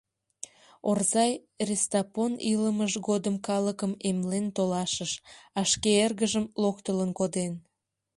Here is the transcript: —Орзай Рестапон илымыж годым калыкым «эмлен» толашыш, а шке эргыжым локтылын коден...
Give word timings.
—Орзай 0.89 1.31
Рестапон 1.67 2.33
илымыж 2.51 2.93
годым 3.07 3.35
калыкым 3.47 3.91
«эмлен» 4.09 4.45
толашыш, 4.57 5.11
а 5.59 5.61
шке 5.71 5.91
эргыжым 6.05 6.45
локтылын 6.61 7.11
коден... 7.19 7.53